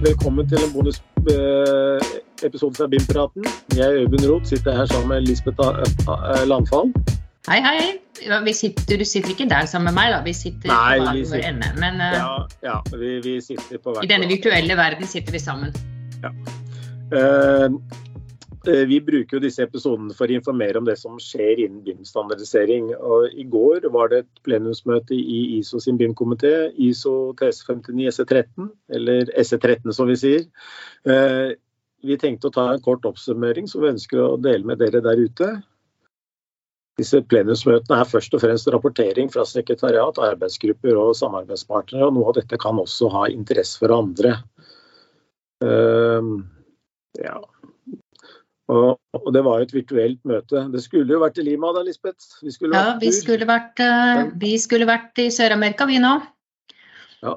[0.00, 3.44] Velkommen til en bonusepisode fra BIM-praten.
[3.76, 5.66] Jeg er Øyvind Roth, sitter her sammen med Lisbeth eh,
[6.48, 6.88] Landfall.
[7.50, 7.80] Hei, hei.
[8.46, 10.22] Vi sitter, du sitter ikke der sammen med meg, da.
[10.24, 11.68] Vi sitter Nei, på hver vår ende.
[11.82, 12.30] Men uh, Ja,
[12.64, 15.70] ja vi, vi sitter på hver i denne virtuelle verden sitter vi sammen.
[16.24, 16.30] Ja.
[17.16, 17.68] eh,
[18.66, 22.90] Vi bruker jo disse episodene for å informere om det som skjer innen BIM-standardisering.
[22.98, 28.68] Og I går var det et plenumsmøte i ISO sin BIM-komité, ISO TS59 SE13,
[28.98, 30.46] eller SE13 som vi sier.
[31.08, 31.56] Eh,
[32.00, 35.20] Vi tenkte å ta en kort oppsummering som vi ønsker å dele med dere der
[35.20, 35.48] ute.
[36.96, 42.06] Disse plenumsmøtene er først og fremst rapportering fra sekretariat, arbeidsgrupper og samarbeidspartnere.
[42.06, 44.38] og Noe av dette kan også ha interesse for andre.
[45.60, 46.40] Uh,
[47.20, 47.36] ja.
[48.70, 50.62] Og, og det var jo et virtuelt møte.
[50.70, 52.36] Det skulle jo vært i Lima da, Lisbeth?
[52.44, 56.12] Vi skulle Ja, vært vi skulle vært, eh, vi skulle vært i Sør-Amerika, vi nå.
[57.24, 57.34] Ja,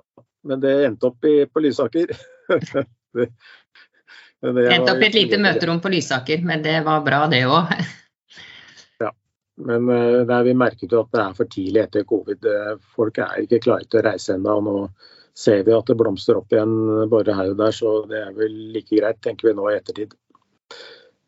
[0.49, 2.13] men det endte opp i, på Lysaker.
[3.17, 3.27] det,
[4.43, 7.73] det Endte opp i et lite møterom på Lysaker, men det var bra, det òg.
[9.61, 12.47] Men eh, nei, vi merket jo at det er for tidlig etter covid.
[12.49, 14.55] Eh, Folk er ikke klare til å reise ennå.
[14.57, 14.75] og Nå
[15.37, 16.73] ser vi at det blomstrer opp igjen
[17.11, 20.13] bare her og der, så det er vel like greit, tenker vi nå i ettertid.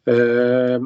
[0.09, 0.79] Eh,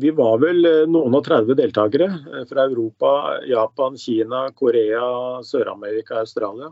[0.00, 3.10] Vi var vel eh, noen og 30 deltakere eh, fra Europa,
[3.44, 6.70] Japan, Kina, Korea, Sør-Amerika, Australia.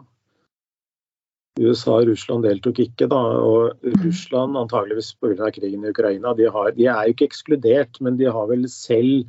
[1.61, 3.21] USA og Russland deltok ikke, da.
[3.41, 5.51] Og Russland antageligvis pga.
[5.53, 6.35] krigen i Ukraina.
[6.37, 9.29] De, har, de er jo ikke ekskludert, men de har vel selv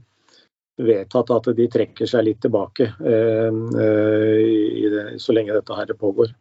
[0.77, 4.41] vedtatt at de trekker seg litt tilbake eh, eh,
[4.83, 6.31] i det, så lenge dette her pågår.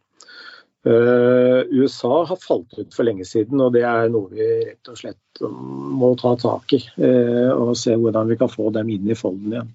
[0.87, 4.99] Eh, USA har falt ut for lenge siden, og det er noe vi rett og
[4.99, 6.79] slett må ta tak i.
[7.03, 9.73] eh, og se hvordan vi kan få dem inn i folden igjen.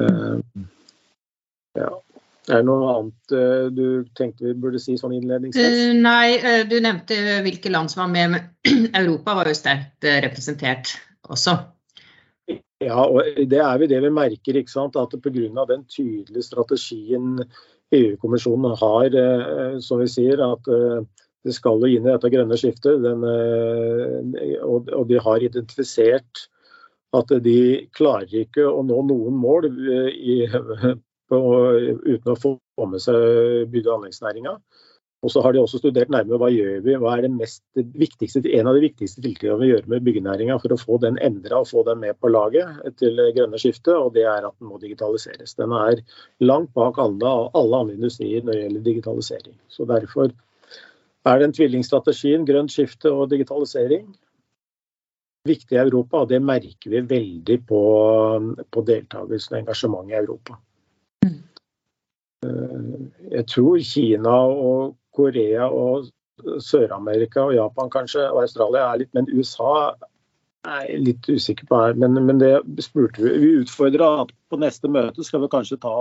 [0.00, 0.62] Eh,
[1.82, 1.90] ja.
[2.50, 3.34] Er det noe annet
[3.76, 5.92] du tenkte vi burde si sånn innledningsvis?
[6.00, 10.96] Nei, du nevnte hvilke land som var med, men Europa var jo sterkt representert
[11.28, 11.58] også.
[12.80, 14.56] Ja, og det er jo det vi merker.
[14.56, 14.96] ikke sant?
[14.96, 15.66] At pga.
[15.68, 17.44] den tydelige strategien
[17.96, 21.04] EU-kommisjonen har, eh, som vi sier, at de
[21.46, 26.46] det skal jo inn i dette grønne skiftet, den, eh, og de har identifisert
[27.16, 30.36] at de klarer ikke å nå noen mål eh, i,
[31.30, 31.40] på,
[32.04, 32.54] uten å få
[32.90, 34.58] med seg bygg- og anleggsnæringa.
[35.20, 38.40] Og så har de også studert nærmere hva gjør vi, hva er det mest viktigste,
[38.56, 41.68] en av de viktigste tiltakene vi gjør med byggenæringa for å få den endra og
[41.68, 45.52] få den med på laget til grønne skiftet, og det er at den må digitaliseres.
[45.60, 46.00] Den er
[46.40, 49.58] langt bak alle, alle andre industrier når det gjelder digitalisering.
[49.68, 50.32] Så Derfor
[51.28, 54.08] er den tvillingstrategien grønt skifte og digitalisering
[55.48, 57.82] viktig i Europa, og det merker vi veldig på,
[58.72, 60.56] på deltakelsen og engasjementet i Europa.
[63.30, 66.08] Jeg tror Kina og Korea og
[66.64, 69.92] Sør-Amerika og Japan kanskje, og Australia er litt, men USA
[70.68, 71.96] er litt usikker på her.
[72.00, 72.54] Men, men det
[72.84, 73.34] spurte vi.
[73.42, 74.10] Vi utfordra
[74.50, 75.96] på neste møte skal vi kanskje ta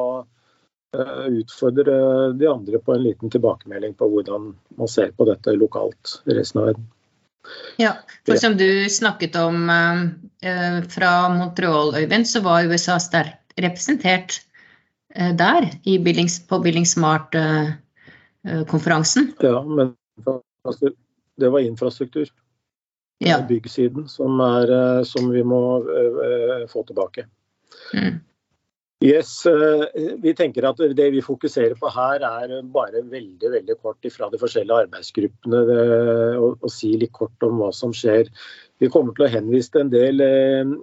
[0.96, 1.98] eh, utfordre
[2.40, 6.64] de andre på en liten tilbakemelding på hvordan man ser på dette lokalt i resten
[6.64, 6.88] av verden.
[7.80, 7.94] Ja,
[8.28, 10.02] for som du snakket om eh,
[10.50, 14.42] eh, fra Montreal, Øyvind, så var USA sterkt representert
[15.16, 16.86] eh, der i Billings, på Billing
[18.42, 19.34] Smart-konferansen.
[19.40, 19.96] Ja, men
[21.36, 22.30] det var infrastruktur.
[23.20, 23.42] Ja.
[23.48, 27.26] Byggsiden som, er, eh, som vi må eh, få tilbake.
[27.94, 28.22] Mm.
[29.04, 29.84] Yes, eh,
[30.24, 34.40] Vi tenker at det vi fokuserer på her er bare veldig veldig kort fra de
[34.40, 35.62] forskjellige arbeidsgruppene.
[36.40, 38.32] Og, og si litt kort om hva som skjer.
[38.80, 40.74] Vi kommer til å henvise til en del eh,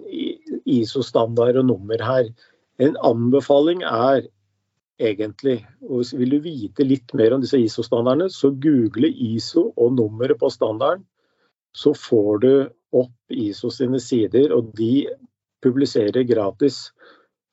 [0.77, 2.29] ISO-standard og nummer her.
[2.77, 4.27] En anbefaling er
[4.99, 10.39] egentlig, og vil du vite litt mer om disse ISO-standardene, så google ISO og nummeret
[10.41, 11.05] på standarden.
[11.77, 12.51] Så får du
[12.97, 15.07] opp ISO sine sider, og de
[15.63, 16.87] publiserer gratis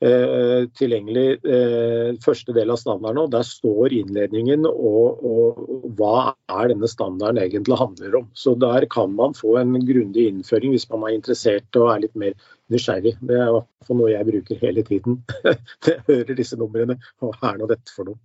[0.02, 3.22] eh, tilgjengelig eh, første del av standarden.
[3.24, 8.28] og Der står innledningen og, og, og hva er denne standarden egentlig handler om.
[8.34, 12.14] Så Der kan man få en grundig innføring hvis man er interessert og er litt
[12.18, 12.36] mer
[12.72, 13.16] nysgjerrig.
[13.20, 15.22] Det er i hvert fall noe jeg bruker hele tiden.
[15.88, 16.98] jeg hører disse numrene.
[17.22, 18.20] Hva er nå dette for noe?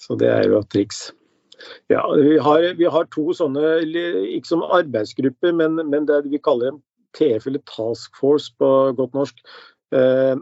[0.00, 1.10] Så det er jo et triks.
[1.92, 3.82] Ja, vi har, vi har to sånne,
[4.32, 6.78] ikke som arbeidsgrupper, men, men det vi kaller dem
[7.18, 9.42] TF eller Task Force på godt norsk.
[9.94, 10.34] Eh,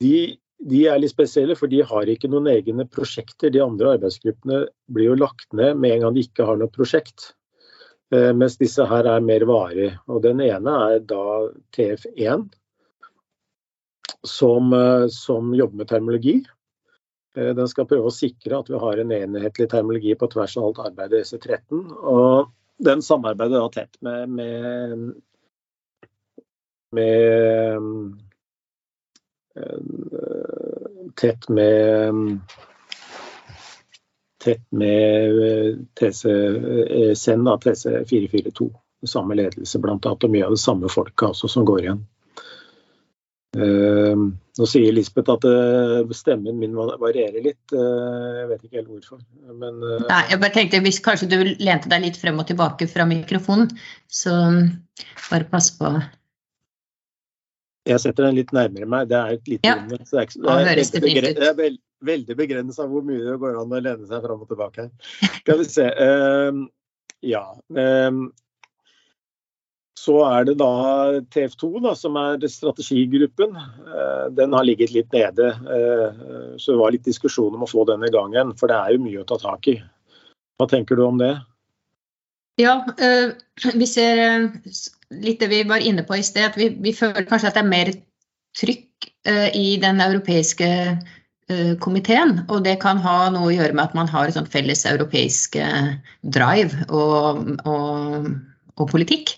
[0.00, 0.16] de,
[0.70, 3.52] de er litt spesielle, for de har ikke noen egne prosjekter.
[3.52, 4.64] De andre arbeidsgruppene
[4.94, 7.32] blir jo lagt ned med en gang de ikke har noe prosjekt.
[8.14, 9.94] Eh, mens disse her er mer varige.
[10.08, 11.24] Og den ene er da
[11.76, 12.50] TF1,
[14.24, 16.42] som, eh, som jobber med termologi.
[17.34, 20.76] Den skal prøve å sikre at vi har en enhetlig termologi på tvers av alt
[20.84, 21.80] arbeidet i EC13.
[22.06, 25.16] Og den samarbeider da tett med, med,
[26.94, 28.22] med
[31.14, 32.40] tett med
[34.44, 38.70] tett med TC-SEN, TC442.
[39.06, 42.02] Samme ledelse blant annet, og mye av det samme folket altså, som går igjen.
[43.54, 44.16] Uh,
[44.58, 47.62] nå sier Lisbeth at uh, stemmen min varierer litt.
[47.70, 49.20] Uh, jeg vet ikke helt hvorfor.
[49.52, 49.78] Men,
[50.08, 53.70] Nei, jeg bare tenkte Hvis kanskje du lente deg litt frem og tilbake fra mikrofonen,
[54.10, 54.34] så
[55.28, 55.92] bare pass på.
[57.84, 59.10] Jeg setter den litt nærmere meg.
[59.10, 59.74] Det er et lite ja.
[59.80, 60.06] rom.
[60.06, 63.24] Så det er, ikke, det er, veldig, begren, det er veld, veldig begrensa hvor mye
[63.24, 65.12] det går an å lene seg fram og tilbake her.
[65.42, 65.90] Skal vi se.
[67.34, 67.44] ja.
[70.04, 70.70] Så er det da
[71.32, 73.54] TF2, da, som er strategigruppen.
[73.56, 75.52] Eh, den har ligget litt nede.
[75.54, 76.20] Eh,
[76.60, 78.96] så det var litt diskusjon om å få den i gang igjen, for det er
[78.96, 79.78] jo mye å ta tak i.
[80.60, 81.32] Hva tenker du om det?
[82.60, 83.32] Ja, eh,
[83.74, 84.50] vi ser
[85.10, 86.50] litt det vi var inne på i sted.
[86.50, 87.92] at Vi, vi føler kanskje at det er mer
[88.54, 89.10] trykk
[89.56, 90.68] i den europeiske
[91.80, 92.38] komiteen.
[92.48, 95.56] Og det kan ha noe å gjøre med at man har et sånt felles europeisk
[96.36, 98.28] drive og, og,
[98.76, 99.34] og politikk.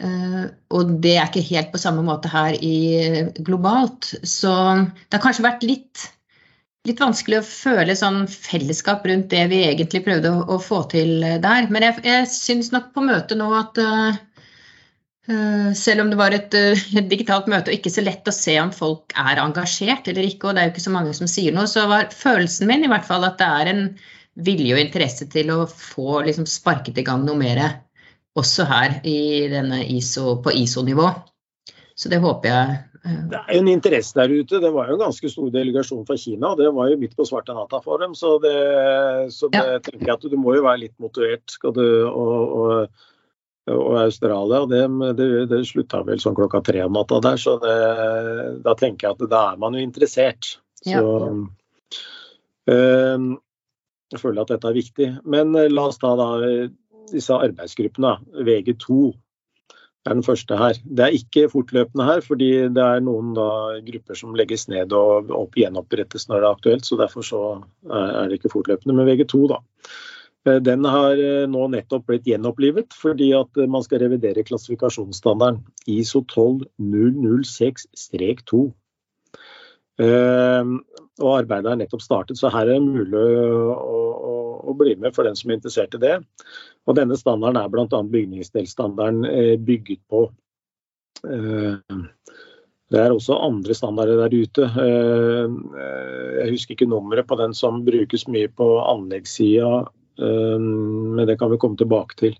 [0.00, 4.14] Uh, og det er ikke helt på samme måte her i globalt.
[4.24, 6.06] Så det har kanskje vært litt,
[6.88, 11.18] litt vanskelig å føle sånn fellesskap rundt det vi egentlig prøvde å, å få til
[11.42, 11.68] der.
[11.68, 13.82] Men jeg, jeg syns nok på møtet nå at
[15.78, 18.72] selv om det var et, et, digitalt møte og ikke så lett å se om
[18.74, 21.68] folk er engasjert eller ikke, og det er jo ikke så mange som sier noe,
[21.70, 23.84] så var følelsen min i hvert fall at det er en
[24.46, 27.62] vilje og interesse til å få liksom, sparket i gang noe mer
[28.38, 31.08] også her ISO, på ISO-nivå.
[31.98, 34.60] Så det håper jeg eh, det er jo en interesse der ute.
[34.62, 36.54] Det var jo en ganske stor delegasjon fra Kina.
[36.56, 38.14] Det var jo midt på svarte natta for dem.
[38.16, 38.56] Så det,
[39.34, 39.78] så det ja.
[39.84, 41.44] tenker jeg at du må jo være litt motivert.
[41.50, 43.06] skal du, og, og,
[43.68, 44.82] og Australia det,
[45.18, 47.76] det, det, slutta vel sånn klokka tre om natta der, så det,
[48.64, 50.54] da tenker jeg at da er man jo interessert.
[50.80, 51.04] Så
[52.72, 53.26] øh,
[54.10, 55.08] jeg føler at dette er viktig.
[55.24, 56.30] Men øh, la oss ta da
[57.12, 58.16] disse arbeidsgruppene.
[58.46, 59.00] VG2
[60.08, 60.78] er den første her.
[60.84, 63.48] Det er ikke fortløpende her, fordi det er noen da,
[63.84, 66.88] grupper som legges ned og opp, gjenopprettes når det er aktuelt.
[66.88, 67.42] så Derfor så
[67.84, 68.96] er det ikke fortløpende.
[68.96, 69.60] Men VG2, da.
[70.48, 75.60] Eh, den har eh, nå nettopp blitt gjenopplivet fordi at man skal revidere klassifikasjonsstandarden
[75.90, 78.60] ISO 12006-2.
[80.00, 84.40] Og arbeidet er nettopp startet, så her er det mulig å, å,
[84.70, 86.16] å bli med for den som er interessert i det.
[86.88, 88.02] Og denne standarden er bl.a.
[88.14, 90.20] bygningsdelstandarden eh, bygget på.
[91.28, 91.76] Eh,
[92.90, 94.66] det er også andre standarder der ute.
[94.66, 95.46] Eh,
[96.40, 99.84] jeg husker ikke nummeret på den som brukes mye på anleggssida,
[100.20, 102.36] men det kan vi komme tilbake til.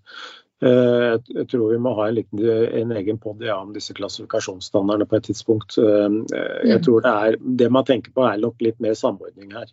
[0.61, 5.17] Jeg tror vi må ha en, liten, en egen pod ja, om disse klassifikasjonsstandardene på
[5.17, 5.79] et tidspunkt.
[5.81, 6.83] Jeg mm.
[6.85, 9.73] tror det, er, det man tenker på er nok litt mer samordning her.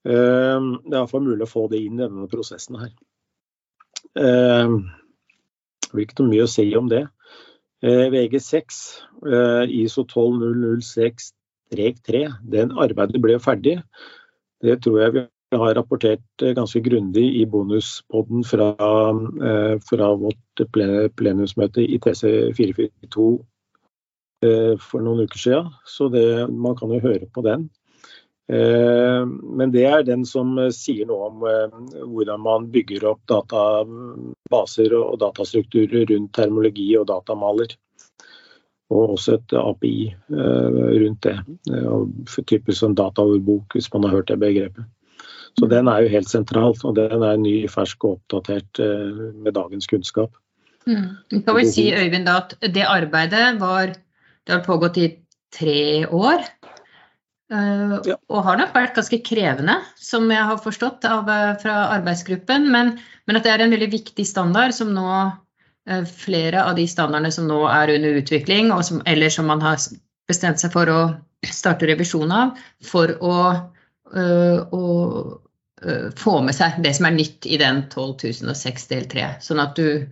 [0.00, 2.96] Det er iallfall mulig å få det inn i denne prosessen her.
[4.18, 4.80] Eh,
[5.90, 7.02] det blir ikke noe mye å si om det.
[7.82, 8.58] Eh, VG6,
[9.26, 13.82] eh, ISO 12006-3, den arbeidet ble ferdig.
[14.60, 15.20] Det tror jeg vi
[15.58, 18.70] har rapportert ganske grundig i bonuspodden fra,
[19.82, 20.62] fra vårt
[21.18, 23.26] plenumsmøte i TC442
[24.84, 25.72] for noen uker siden.
[25.82, 27.66] Så det, man kan jo høre på den.
[28.52, 33.20] Eh, men det er den som eh, sier noe om eh, hvordan man bygger opp
[33.30, 37.76] databaser og datastrukturer rundt termologi og datamaler.
[38.90, 41.36] Og også et API rundt det.
[42.50, 44.88] Typisk en dataordbok, hvis man har hørt det begrepet.
[45.58, 49.88] Så den er jo helt sentral, og den er ny, fersk og oppdatert med dagens
[49.90, 50.30] kunnskap.
[50.88, 51.16] Mm.
[51.30, 53.92] Vi kan vel si Øyvind, at det arbeidet var,
[54.46, 55.08] det har pågått i
[55.54, 56.46] tre år?
[57.50, 58.16] Uh, ja.
[58.30, 62.68] Og har nok vært ganske krevende, som jeg har forstått av, eh, fra arbeidsgruppen.
[62.70, 62.94] Men,
[63.26, 65.06] men, at det er en veldig viktig standard som nå
[66.06, 69.80] Flere av de standardene som nå er under utvikling, som, eller som man har
[70.28, 70.98] bestemt seg for å
[71.50, 72.52] starte revisjon av,
[72.84, 73.32] for å,
[74.10, 74.84] å
[76.18, 79.28] få med seg det som er nytt i den 12.006 del 3.
[79.40, 80.02] Sånn at du,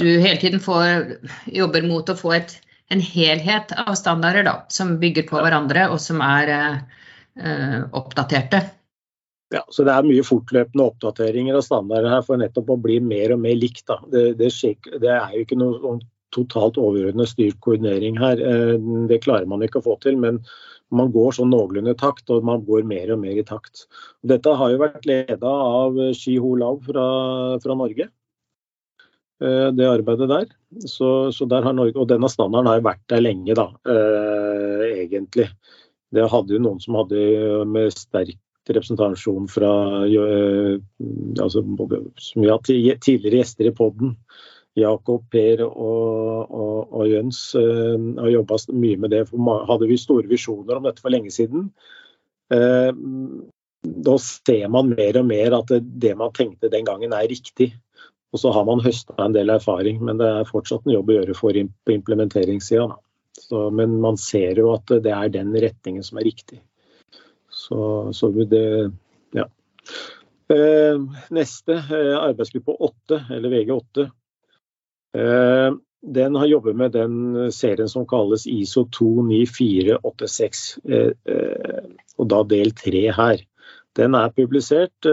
[0.00, 1.16] du hele tiden får,
[1.52, 2.54] jobber mot å få et
[2.88, 8.62] en helhet av standarder da, som bygger på hverandre og som er eh, oppdaterte.
[9.54, 13.34] Ja, så Det er mye fortløpende oppdateringer av standarder her for nettopp å bli mer
[13.34, 13.86] og mer likt.
[14.10, 15.98] Det, det, det, er jo ikke noe
[16.34, 18.40] totalt overordnet styrt koordinering her.
[18.40, 18.76] Eh,
[19.10, 20.18] det klarer man ikke å få til.
[20.20, 20.42] Men
[20.96, 23.86] man går sånn noenlunde i takt, og man går mer og mer i takt.
[24.26, 27.06] Dette har jo vært leda av Shi Ho Lao fra,
[27.62, 28.08] fra Norge.
[29.42, 30.46] Eh, det arbeidet der.
[30.86, 35.50] Så, så, der Norge, Og denne standarden har jo vært der lenge, da, eh, egentlig.
[36.14, 38.38] Det hadde jo noen som hadde med sterk
[38.70, 39.70] representasjon fra
[40.06, 40.78] eh,
[41.42, 44.14] altså, har tidligere gjester i poden.
[44.78, 49.24] Jakob, Per og, og, og Jøns uh, har jobba mye med det.
[49.30, 51.68] For hadde vi store visjoner om dette for lenge siden.
[52.52, 52.90] Uh,
[53.84, 57.74] da ser man mer og mer at det, det man tenkte den gangen er riktig.
[58.34, 61.18] Og så har man høsta en del erfaring, men det er fortsatt en jobb å
[61.20, 62.88] gjøre for på implementeringssida.
[63.74, 66.58] Men man ser jo at det er den retningen som er riktig.
[67.54, 68.90] Så, så det
[69.34, 69.46] Ja.
[70.50, 70.98] Eh,
[71.30, 74.10] neste, eh, arbeidsgruppe 8, eller VG8.
[75.14, 81.84] Eh, den har jobbet med den serien som kalles ISO 29486, eh, eh,
[82.18, 83.44] og da del 3 her.
[83.94, 85.06] Den er publisert,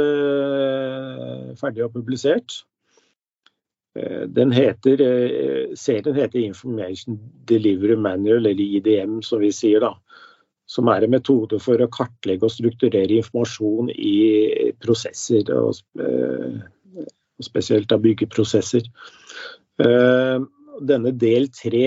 [1.59, 2.63] ferdig og publisert.
[3.93, 5.03] Heter,
[5.77, 9.79] serien heter Information Delivery Manual, eller IDM som vi sier.
[9.85, 9.93] da,
[10.65, 15.77] Som er en metode for å kartlegge og strukturere informasjon i prosesser, og,
[17.41, 18.87] eh, spesielt av byggeprosesser.
[20.81, 21.85] Denne del tre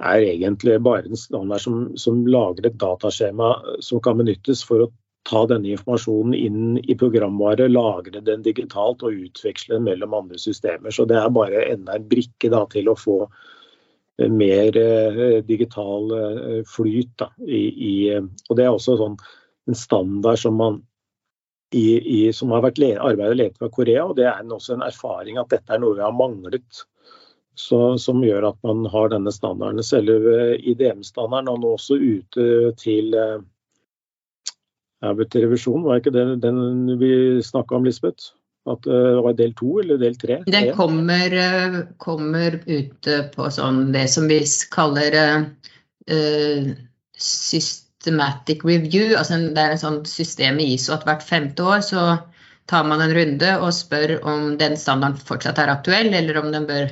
[0.00, 3.52] er egentlig bare en standard som, som lager et dataskjema
[3.84, 4.90] som kan benyttes for å
[5.28, 10.94] ta denne informasjonen inn i programvare, lagre den digitalt og utveksle den mellom andre systemer.
[10.94, 16.14] Så det er bare enda en brikke da, til å få eh, mer eh, digital
[16.16, 17.12] eh, flyt.
[17.20, 19.18] Da, i, i, og Det er også sånn,
[19.68, 20.80] en standard som man
[21.76, 25.38] i, i, som har vært arbeidet ledet fra Korea, og det er også en erfaring
[25.38, 26.84] at dette er noe vi har manglet.
[27.58, 29.82] Så, som gjør at man har denne standarden.
[29.84, 32.44] Selve IDM-standarden og nå også ute
[32.80, 33.12] til
[35.00, 37.12] er vel til revisjon, var ikke det den vi
[37.44, 38.32] snakka om, Lisbeth?
[38.68, 40.42] At eh, det var del to eller del tre?
[40.50, 44.42] Den kommer, eh, kommer ut på sånn det som vi
[44.74, 46.68] kaller uh,
[48.00, 49.16] systematic review.
[49.16, 52.18] Altså det er en sånn system i ISO at hvert femte år så
[52.70, 56.66] tar man en runde og spør om den standarden fortsatt er aktuell, eller om den
[56.66, 56.90] bør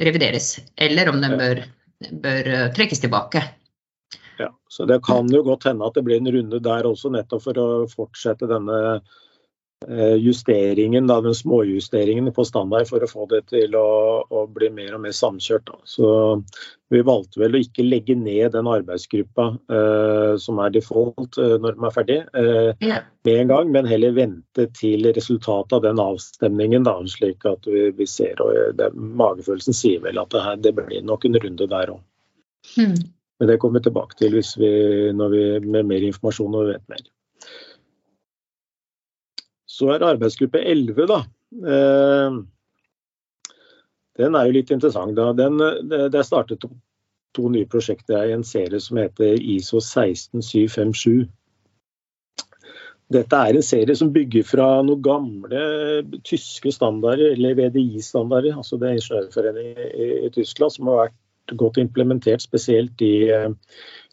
[0.00, 0.58] revideres.
[0.76, 1.62] Eller om den bør,
[2.10, 3.42] bør trekkes tilbake.
[4.38, 7.44] Ja, så Det kan jo godt hende at det blir en runde der også, nettopp
[7.44, 9.20] for å fortsette denne eh,
[10.20, 13.88] justeringen, da, den småjusteringen på standard for å få det til å,
[14.28, 15.66] å bli mer og mer samkjørt.
[15.68, 15.78] Da.
[15.88, 16.10] Så
[16.92, 21.78] Vi valgte vel å ikke legge ned den arbeidsgruppa uh, som er default uh, når
[21.78, 23.00] de er ferdig, uh, ja.
[23.24, 26.84] med en gang, men heller vente til resultatet av den avstemningen.
[26.88, 30.76] Da, slik at vi, vi ser, og det, Magefølelsen sier vel at det, her, det
[30.76, 32.04] blir nok en runde der òg.
[32.76, 32.96] Hmm.
[33.40, 34.70] Men det kommer vi tilbake til hvis vi,
[35.18, 37.08] når vi, med mer informasjon og vet mer.
[39.72, 41.20] Så er arbeidsgruppe 11, da.
[41.72, 42.40] Eh,
[44.20, 45.16] den er jo litt interessant.
[45.16, 45.30] da.
[45.36, 46.66] Den, det er startet
[47.32, 51.24] to nye prosjekter i en serie som heter ISO 16757.
[53.12, 55.64] Dette er en serie som bygger fra noen gamle
[56.24, 61.80] tyske standarder, eller VDI-standarder, altså det er ingeniørforeningen i, i Tyskland, som har vært godt
[61.82, 63.50] implementert, spesielt i, eh,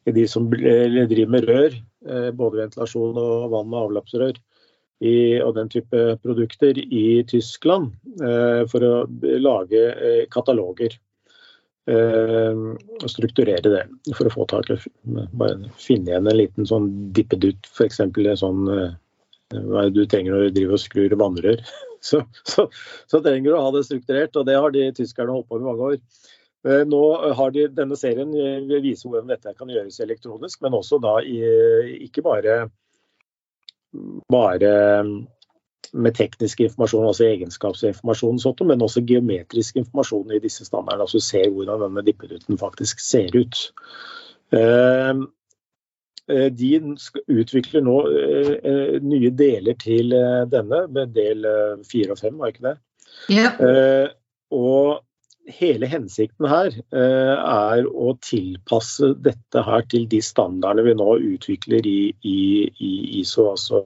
[0.09, 1.77] i de som driver med rør,
[2.09, 4.39] eh, både ventilasjon og vann- og avløpsrør.
[4.99, 8.95] I, og den type produkter i Tyskland eh, for å
[9.39, 10.97] lage eh, kataloger.
[11.89, 12.63] Eh,
[12.99, 13.85] og strukturere det
[14.17, 14.75] for å få tak i
[15.07, 18.01] Bare finne igjen en liten sånn dippedutt, f.eks.
[18.03, 18.91] en sånn eh,
[19.89, 21.63] du trenger når du driver og skrur vannrør.
[21.99, 22.63] Så, så,
[23.11, 25.65] så, trenger du å ha det strukturert, og det har de tyskerne holdt på med
[25.65, 25.97] i mange år.
[26.63, 26.99] Eh, nå
[27.35, 31.17] har de, Denne serien viser vil vise hvordan dette kan gjøres elektronisk, men også da
[31.19, 31.41] i,
[32.05, 32.61] ikke bare,
[34.29, 35.05] bare
[35.93, 41.07] med teknisk informasjon, altså egenskapsinformasjon, men også geometrisk informasjon i disse standardene.
[41.07, 43.61] Altså se hvordan denne dippeduten faktisk ser ut.
[44.53, 45.25] Eh,
[46.29, 46.71] de
[47.25, 47.95] utvikler nå
[49.01, 50.13] nye deler til
[50.51, 51.47] denne, med del
[51.89, 52.75] fire og fem, var ikke det?
[53.33, 53.49] Ja.
[54.53, 54.99] Og
[55.57, 61.87] hele hensikten her eh, er å tilpasse dette her til de standardene vi nå utvikler
[61.89, 62.39] i, i,
[62.69, 63.51] i ISO.
[63.53, 63.83] Altså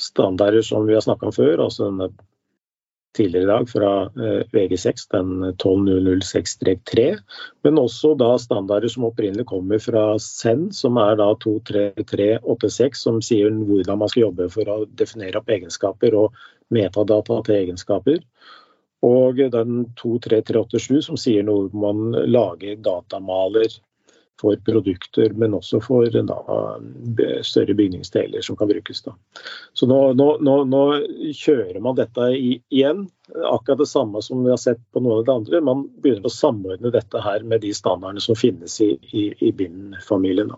[0.00, 2.10] standarder som vi har snakka om før, altså denne
[3.16, 7.06] tidligere i dag fra eh, VG6, den 12.006-3,
[7.66, 13.50] men også da standarder som opprinnelig kommer fra SEN, som er da 23386, som sier
[13.50, 18.22] hvordan man skal jobbe for å definere opp egenskaper og metadata til egenskaper.
[19.06, 23.72] Og den 23387 som sier noe om man lager datamaler
[24.40, 26.38] for produkter, men også for da,
[27.44, 29.02] større bygningsdeler som kan brukes.
[29.04, 29.14] Da.
[29.76, 30.82] Så nå, nå, nå,
[31.36, 33.06] kjører man dette i, igjen.
[33.52, 35.62] Akkurat det samme som vi har sett på noen av det andre.
[35.70, 40.56] Man begynner å samordne dette her med de standardene som finnes i, i, i BIN-familien.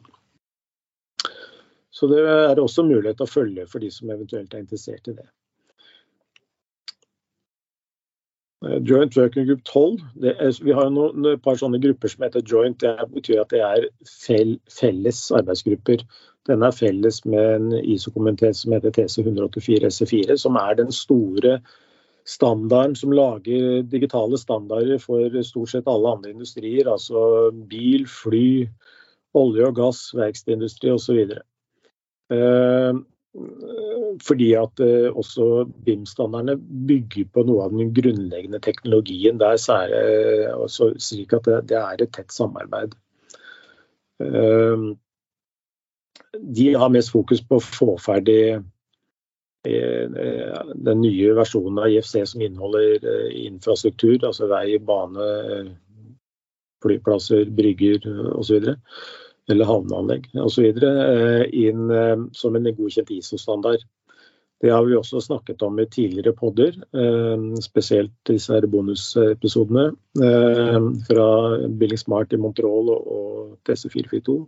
[1.93, 5.19] Så det er også mulighet til å følge for de som eventuelt er interessert i
[5.19, 5.27] det.
[5.27, 5.39] Eh,
[8.87, 10.01] joint Working Group 12.
[10.23, 12.79] Er, vi har noen, et par sånne grupper som heter joint.
[12.83, 16.05] Det betyr at det er fel, felles arbeidsgrupper.
[16.51, 21.59] Denne er felles med en ISO-komité som heter TC 184 SE4, som er den store
[22.29, 26.91] standarden som lager digitale standarder for stort sett alle andre industrier.
[26.91, 28.67] Altså bil, fly,
[29.39, 31.23] olje og gass, verkstedindustri osv.
[34.23, 36.59] Fordi at eh, også BIM-standardene
[36.89, 42.35] bygger på noe av den grunnleggende teknologien der, så slik at det, er et tett
[42.35, 42.93] samarbeid.
[44.21, 44.85] Eh,
[46.61, 52.45] de har mest fokus på å få ferdig eh, den nye versjonen av IFC som
[52.45, 53.09] inneholder
[53.47, 55.33] infrastruktur, altså vei, bane,
[56.85, 58.05] flyplasser, brygger
[58.37, 58.75] osv
[59.51, 60.69] eller havneanlegg osv.
[60.69, 63.83] Eh, inn eh, som en godkjent ISO-standard.
[64.63, 69.91] Det har vi også snakket om i tidligere podder, eh, spesielt disse bonusepisodene
[71.09, 71.29] fra
[71.67, 74.43] Billing Smart i Montreal og TC442.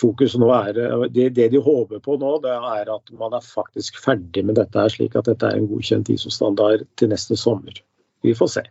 [0.00, 0.78] Fokus nå er,
[1.12, 5.14] det, de håper på nå, det er at man er faktisk ferdig med dette, slik
[5.14, 7.76] at dette er en godkjent ISO-standard til neste sommer.
[8.24, 8.64] Vi får se.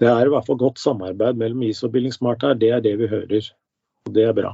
[0.00, 2.56] Det er i hvert fall godt samarbeid mellom IS og Billing Smart her.
[2.60, 3.48] Det er det vi hører.
[4.06, 4.52] Og det er bra.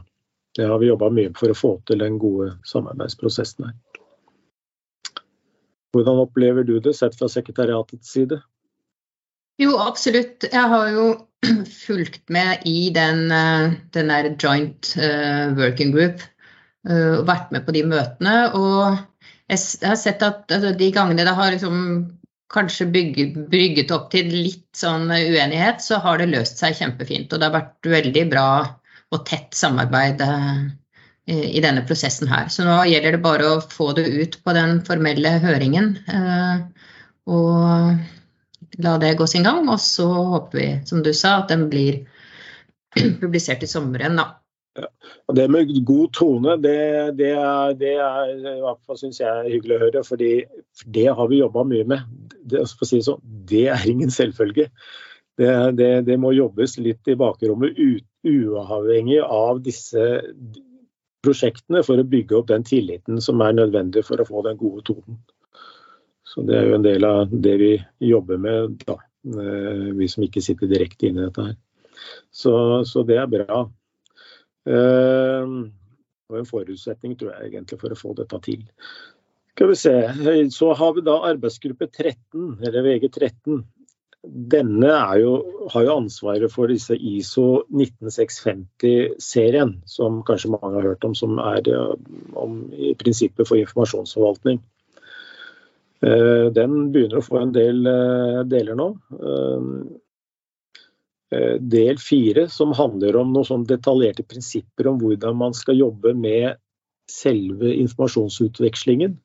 [0.56, 3.76] Det har vi jobba mye for å få til den gode samarbeidsprosessen her.
[5.92, 8.38] Hvordan opplever du det sett fra sekretariatets side?
[9.61, 10.46] Jo, absolutt.
[10.49, 11.06] Jeg har jo
[11.87, 16.22] fulgt med i den, eh, den der joint uh, working group
[16.88, 18.37] uh, vært med på de møtene.
[18.57, 19.02] Og
[19.52, 21.83] jeg har sett at altså, de gangene det har liksom
[22.53, 27.33] kanskje bygget, brygget opp til litt sånn uenighet, så har det løst seg kjempefint.
[27.33, 28.47] Og det har vært veldig bra
[29.12, 30.62] og tett samarbeid eh,
[31.29, 32.49] i denne prosessen her.
[32.53, 35.95] Så nå gjelder det bare å få det ut på den formelle høringen.
[36.09, 36.88] Eh,
[37.33, 39.69] og la det gå sin gang.
[39.69, 42.03] Og så håper vi, som du sa, at den blir
[43.23, 44.31] publisert i sommeren, da.
[44.79, 44.88] Ja.
[45.29, 46.77] Og Det med god tone, det,
[47.19, 50.05] det er, det er i hvert fall synes jeg er hyggelig å høre.
[50.05, 50.31] fordi
[50.97, 52.07] det har vi jobba mye med.
[52.42, 54.68] Det, for å si det sånn, det er ingen selvfølge.
[55.40, 60.02] Det, det, det må jobbes litt i bakrommet ut, uavhengig av disse
[61.22, 64.85] prosjektene for å bygge opp den tilliten som er nødvendig for å få den gode
[64.87, 65.20] tonen.
[66.26, 67.72] Så Det er jo en del av det vi
[68.09, 71.57] jobber med, da, eh, vi som ikke sitter direkte inne i dette her.
[72.31, 72.55] Så,
[72.88, 73.64] så det er bra.
[74.66, 75.57] Eh,
[76.33, 78.62] og en forutsetning tror jeg egentlig for å få dette til.
[79.53, 79.95] Skal vi se.
[80.51, 83.62] Så har vi da arbeidsgruppe 13, eller VG13.
[84.23, 85.33] Denne jo,
[85.75, 91.67] har jo ansvaret for disse ISO 19650-serien, som kanskje mange har hørt om, som er
[92.38, 94.62] om, i prinsippet for informasjonsforvaltning.
[96.03, 98.88] Eh, den begynner å få en del eh, deler nå.
[101.33, 106.15] Eh, del fire, som handler om noen sånn detaljerte prinsipper om hvordan man skal jobbe
[106.15, 106.59] med
[107.11, 109.19] selve informasjonsutvekslingen.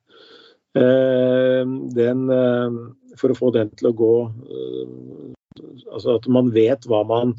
[0.77, 1.63] Eh,
[1.97, 2.77] den, eh,
[3.17, 4.13] for å få den til å gå
[5.89, 7.31] Altså at man vet hva man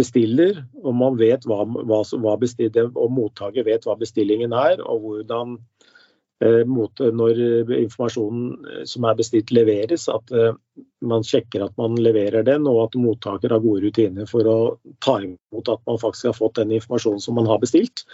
[0.00, 5.58] bestiller, og man vet hva, hva, hva og mottaker vet hva bestillingen er, og hvordan
[6.40, 7.40] Eh, eh, når
[7.76, 10.32] informasjonen eh, som er bestilt leveres, at
[11.04, 14.58] man sjekker at man leverer den, og at mottaker har gode rutiner for å
[15.04, 18.06] ta imot at man faktisk har fått den informasjonen som man har bestilt.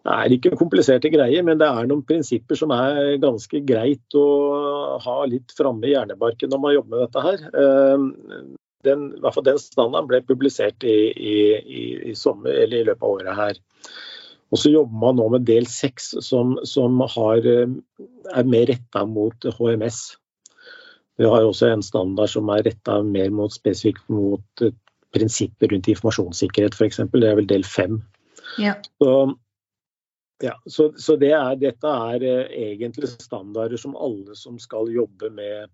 [0.00, 4.26] Det er ikke kompliserte greier, men det er noen prinsipper som er ganske greit å
[5.04, 7.42] ha litt framme i hjernebarken når man jobber med dette her.
[8.86, 11.34] Den, i hvert fall den standarden ble publisert i, i,
[12.08, 13.60] i, sommer, i løpet av året her.
[14.50, 17.76] Og så jobber man nå med del seks, som, som har, eh,
[18.34, 20.00] er mer retta mot HMS.
[21.20, 24.74] Vi har også en standard som er retta mer mot, spesifikt mot eh,
[25.14, 27.02] prinsipper rundt informasjonssikkerhet, f.eks.
[27.12, 28.00] Det er vel del fem.
[28.58, 28.74] Ja.
[29.02, 29.36] Så,
[30.40, 35.30] ja, så, så det er, dette er eh, egentlig standarder som alle som skal jobbe
[35.36, 35.68] med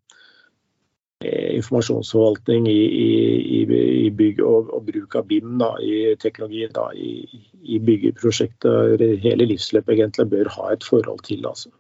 [1.25, 3.61] informasjonsforvaltning i, i,
[4.07, 7.25] i bygg og, og, bruk av BIM da, i teknologi da, i,
[7.65, 9.01] i byggeprosjekter.
[9.23, 11.47] Hele livsløpet egentlig bør ha et forhold til.
[11.49, 11.73] Altså.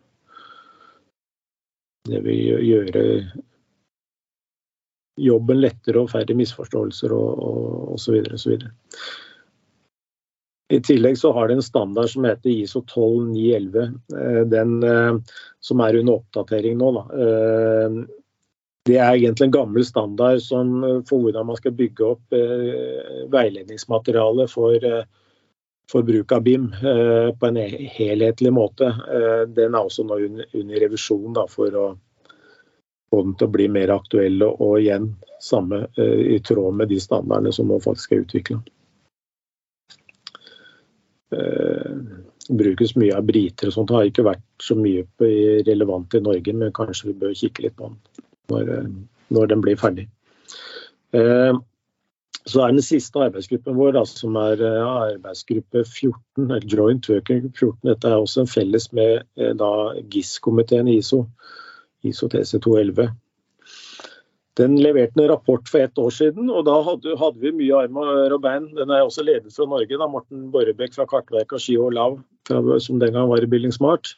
[2.08, 3.04] Det vil gjøre
[5.16, 8.20] jobben lettere og færre misforståelser og osv.
[8.36, 8.56] osv.
[10.68, 13.82] I tillegg så har det en standard som heter ISO 12911,
[14.18, 15.18] eh, den eh,
[15.60, 16.88] som er under oppdatering nå.
[16.96, 17.04] Da.
[17.26, 18.00] Eh,
[18.86, 22.34] det er egentlig en gammel standard for hvordan man skal bygge opp
[23.34, 24.84] veiledningsmateriale for,
[25.90, 27.58] for bruk av BIM på en
[27.96, 28.92] helhetlig måte.
[29.58, 31.88] Den er også nå under revisjon da, for å
[33.10, 37.58] få den til å bli mer aktuell og igjen samme i tråd med de standardene
[37.58, 38.62] som nå faktisk er utvikla.
[41.34, 41.94] Eh,
[42.48, 43.90] brukes mye av briter og sånt.
[43.90, 45.02] Det har ikke vært så mye
[45.66, 47.96] relevant i Norge, men kanskje vi bør kikke litt på den
[48.52, 48.92] når, eh,
[49.34, 50.06] når den blir ferdig.
[51.12, 51.58] Eh,
[52.46, 57.80] så er den siste arbeidsgruppen vår, da, som er arbeidsgruppe 14, eller Joint Working 14.
[57.82, 61.24] Dette er også en felles med GIS-komiteen i ISO,
[62.06, 63.10] ISO TC211.
[64.56, 67.98] Den leverte en rapport for ett år siden, og da hadde, hadde vi mye arm
[68.00, 68.70] og bein.
[68.78, 72.16] Den er også ledet fra Norge, da, Morten Borrebekk fra Kartverket og Ski og Lav,
[72.48, 74.14] som den gang var i Building Smart.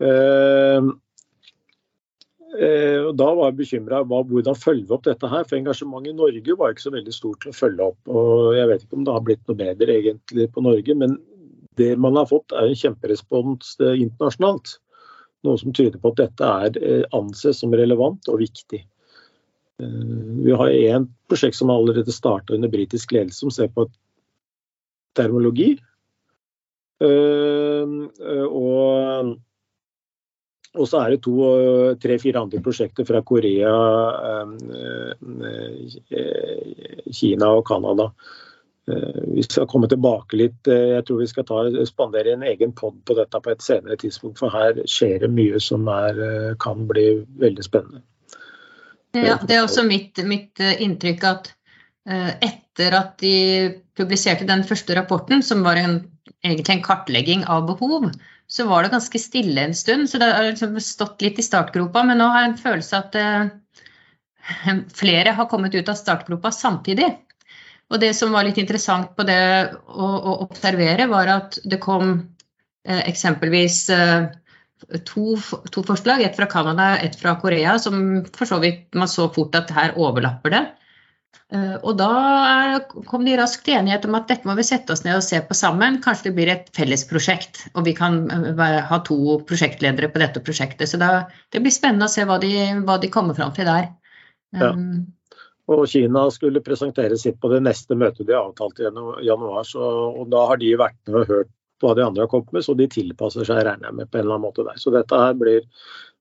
[0.00, 0.90] Eh,
[2.58, 5.46] eh, da var jeg bekymra hvordan følge opp dette her.
[5.46, 8.00] For engasjementet i Norge var ikke så veldig stort til å følge opp.
[8.10, 11.18] og Jeg vet ikke om det har blitt noe bedre egentlig på Norge, men
[11.78, 14.80] det man har fått er en kjemperespons eh, internasjonalt.
[15.46, 18.82] Noe som tyder på at dette er eh, anses som relevant og viktig.
[19.80, 23.90] Eh, vi har ett prosjekt som allerede starta under britisk ledelse, som ser på
[25.16, 25.78] termologi.
[27.04, 27.86] Eh,
[28.44, 29.38] og,
[30.74, 31.36] og så er det to,
[32.02, 33.72] tre-fire andre prosjekter fra Korea,
[34.34, 35.96] eh,
[37.12, 38.12] Kina og Canada.
[39.30, 40.66] Vi skal komme tilbake litt.
[40.66, 44.40] Jeg tror vi skal ta, spandere en egen pod på dette på et senere tidspunkt,
[44.40, 46.18] for her skjer det mye som er,
[46.58, 47.04] kan bli
[47.38, 48.02] veldig spennende.
[49.16, 51.52] Ja, Det er også mitt, mitt eh, inntrykk at
[52.08, 53.34] uh, etter at de
[53.98, 55.96] publiserte den første rapporten, som var en,
[56.44, 58.10] egentlig en kartlegging av behov,
[58.50, 60.08] så var det ganske stille en stund.
[60.10, 62.04] Så det har liksom stått litt i startgropa.
[62.06, 67.10] Men nå har jeg en følelse at uh, flere har kommet ut av startgropa samtidig.
[67.90, 69.42] Og det som var litt interessant på det
[69.90, 73.88] å, å observere, var at det kom uh, eksempelvis
[75.08, 75.36] to,
[75.70, 79.54] to forslag, ett fra Canada, ett fra Korea, som for så vidt man så fort
[79.58, 80.62] at her overlapper det.
[81.50, 82.78] Eh, og da
[83.10, 85.40] kom de raskt til enighet om at dette må vi sette oss ned og se
[85.42, 85.98] på sammen.
[86.04, 90.42] Kanskje det blir et felles prosjekt, og vi kan eh, ha to prosjektledere på dette
[90.46, 90.90] prosjektet.
[90.90, 92.52] Så da, det blir spennende å se hva de,
[92.86, 93.90] hva de kommer fram til der.
[94.54, 94.72] Ja.
[94.74, 95.10] Um,
[95.70, 99.62] og Kina skulle presentere sitt på det neste møtet de avtalte i januar.
[99.66, 99.82] Så,
[100.18, 102.74] og da har de vært med og hørt hva de andre har kommet med, så
[102.78, 104.78] de tilpasser seg, regner jeg med, på en eller annen måte der.
[104.80, 105.66] Så dette, her blir,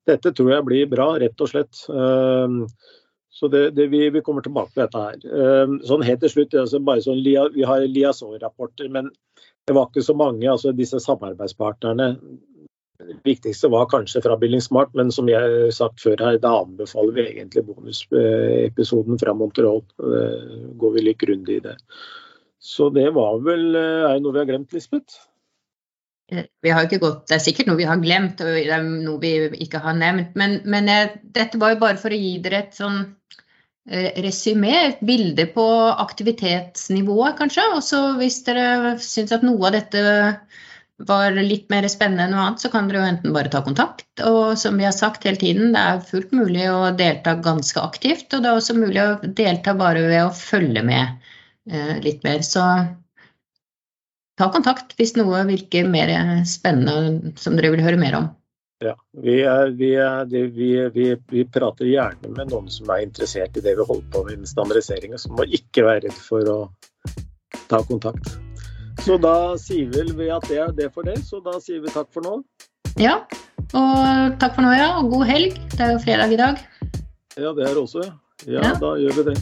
[0.09, 1.83] dette tror jeg blir bra, rett og slett.
[1.93, 2.61] Ehm,
[3.39, 5.19] så det, det, vi, vi, kommer tilbake til dette her.
[5.29, 7.23] Ehm, sånn helt til slutt, altså sånn,
[7.55, 9.11] Vi har liaison-rapporter, men
[9.67, 10.47] det var ikke så mange.
[10.49, 12.15] altså Disse samarbeidspartnerne
[12.99, 16.51] det viktigste var kanskje fra Billing Smart, men som jeg har sagt før her, da
[16.65, 19.79] anbefaler vi egentlig bonusepisoden fra Montreal.
[20.81, 21.77] går vi litt grundig i det.
[22.59, 25.28] Så det var vel Er det noe vi har glemt, Lisbeth?
[26.31, 28.85] Eh, vi har ikke gått, Det er sikkert noe vi har glemt og det er
[28.85, 29.33] noe vi
[29.65, 30.35] ikke har nevnt.
[30.39, 33.01] Men, men jeg, dette var jo bare for å gi dere et sånn
[33.89, 35.67] eh, resymé, et bilde på
[36.05, 37.69] aktivitetsnivået, kanskje.
[37.75, 40.03] Og så hvis dere syns at noe av dette
[41.07, 44.07] var litt mer spennende enn noe annet, så kan dere jo enten bare ta kontakt.
[44.27, 48.27] Og som vi har sagt hele tiden, det er fullt mulig å delta ganske aktivt.
[48.33, 51.29] Og det er også mulig å delta bare ved å følge med
[51.71, 52.43] eh, litt mer.
[52.43, 52.65] Så
[54.39, 56.11] ta kontakt hvis noe virker mer
[56.47, 58.29] spennende som dere vil høre mer om.
[58.79, 63.63] Ja, vi, er, vi, er, vi, vi, prater gjerne med noen som er interessert i
[63.65, 66.59] det vi holder på med innen og som må ikke være redd for å
[67.67, 68.37] ta kontakt.
[69.03, 71.91] Så da sier vel vi at det er det for det, så da sier vi
[71.91, 72.37] takk for nå.
[72.99, 73.17] Ja,
[73.75, 74.93] og takk for nå, ja.
[74.99, 75.59] Og god helg.
[75.75, 76.63] Det er jo fredag i dag.
[77.35, 78.05] Ja, det er det også.
[78.47, 78.71] Ja, ja.
[78.79, 79.35] da gjør vi det.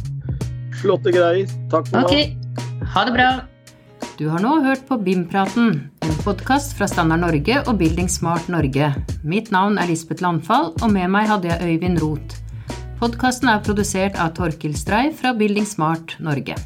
[0.81, 1.53] Flotte greier.
[1.73, 2.33] Takk for okay.
[2.33, 2.89] nå.
[2.93, 3.29] Ha det bra.
[4.17, 8.87] Du har nå hørt på BIM-praten, en podkast fra Standard Norge og Building Smart Norge.
[9.21, 12.39] Mitt navn er Lisbeth Landfall, og med meg hadde jeg Øyvind Roth.
[12.97, 16.57] Podkasten er produsert av Torkil Strei fra Building Smart Norge.